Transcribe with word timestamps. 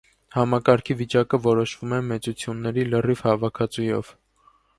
Համակարգի 0.35 0.95
վիճակը 1.01 1.39
որոշվում 1.43 1.93
է 1.99 1.99
մեծությունների 2.07 2.87
լրիվ 2.95 3.23
հավաքածուով։ 3.29 4.13